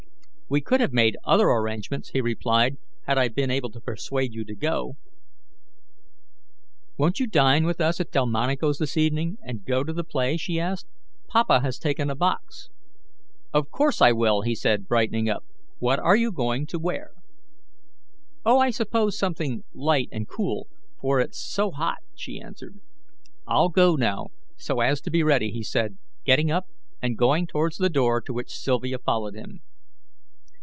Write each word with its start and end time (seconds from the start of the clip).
"We 0.53 0.59
could 0.59 0.81
have 0.81 0.91
made 0.91 1.15
other 1.23 1.47
arrangements," 1.47 2.09
he 2.09 2.19
replied, 2.19 2.75
"had 3.03 3.17
I 3.17 3.29
been 3.29 3.49
able 3.49 3.69
to 3.71 3.79
persuade 3.79 4.33
you 4.33 4.43
to 4.43 4.53
go." 4.53 4.97
"Won't 6.97 7.21
you 7.21 7.27
dine 7.27 7.63
with 7.65 7.79
us 7.79 8.01
at 8.01 8.11
Delmonico's 8.11 8.77
this 8.77 8.97
evening, 8.97 9.37
and 9.43 9.63
go 9.63 9.85
to 9.85 9.93
the 9.93 10.03
play?" 10.03 10.35
she 10.35 10.59
asked. 10.59 10.87
"Papa 11.29 11.61
has 11.61 11.79
taken 11.79 12.09
a 12.09 12.15
box." 12.15 12.69
"Of 13.53 13.69
course 13.71 14.01
I 14.01 14.11
will," 14.11 14.41
he 14.41 14.53
said, 14.53 14.89
brightening 14.89 15.29
up. 15.29 15.45
"What 15.79 15.99
are 15.99 16.17
you 16.17 16.33
going 16.33 16.65
to 16.65 16.79
wear?" 16.79 17.11
"Oh, 18.43 18.59
I 18.59 18.71
suppose 18.71 19.17
something 19.17 19.63
light 19.73 20.09
and 20.11 20.27
cool, 20.27 20.67
for 20.99 21.21
it's 21.21 21.39
so 21.39 21.71
hot," 21.71 21.99
she 22.13 22.41
answered. 22.41 22.77
"I'll 23.47 23.69
go 23.69 23.95
now, 23.95 24.31
so 24.57 24.81
as 24.81 24.99
to 24.99 25.09
be 25.11 25.23
ready," 25.23 25.49
he 25.51 25.63
said, 25.63 25.97
getting 26.25 26.51
up 26.51 26.67
and 27.01 27.17
going 27.17 27.47
towards 27.47 27.77
the 27.77 27.89
door 27.89 28.19
to 28.23 28.33
which 28.33 28.51
Sylvia 28.51 28.97
followed 28.99 29.33
him. 29.35 29.61